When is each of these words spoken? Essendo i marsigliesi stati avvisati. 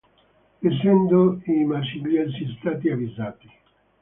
Essendo 0.67 1.19
i 1.45 1.57
marsigliesi 1.73 2.55
stati 2.57 2.89
avvisati. 2.89 3.47